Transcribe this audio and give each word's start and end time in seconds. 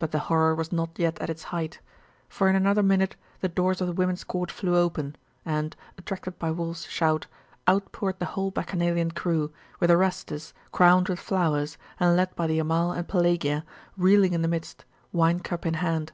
But 0.00 0.10
the 0.10 0.18
horror 0.18 0.56
was 0.56 0.72
not 0.72 0.98
yet 0.98 1.20
at 1.20 1.30
its 1.30 1.44
height; 1.54 1.78
for 2.28 2.48
in 2.48 2.56
another 2.56 2.82
minute 2.82 3.14
the 3.38 3.48
doors 3.48 3.80
of 3.80 3.86
the 3.86 3.92
women's 3.92 4.24
court 4.24 4.50
flew 4.50 4.76
open, 4.76 5.14
and, 5.44 5.76
attracted 5.96 6.36
by 6.36 6.50
Wulf's 6.50 6.88
shout, 6.88 7.28
out 7.68 7.92
poured 7.92 8.18
the 8.18 8.24
whole 8.24 8.50
Bacchanalian 8.50 9.12
crew, 9.12 9.52
with 9.78 9.88
Orestes, 9.92 10.52
crowned 10.72 11.08
with 11.08 11.20
flowers, 11.20 11.78
and 12.00 12.16
led 12.16 12.34
by 12.34 12.48
the 12.48 12.58
Amal 12.58 12.90
and 12.90 13.06
Pelagia, 13.06 13.62
reeling 13.96 14.32
in 14.32 14.42
the 14.42 14.48
midst, 14.48 14.84
wine 15.12 15.38
cup 15.38 15.64
in 15.64 15.74
hand. 15.74 16.10